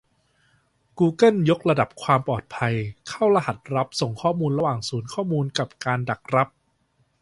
[0.99, 2.73] กูเกิลยกระดับความปลอดภัย
[3.09, 6.47] เข้ารหัสรับส่งข้อมูลระหว่างศูนย์ข้อมูล กันการดักรับ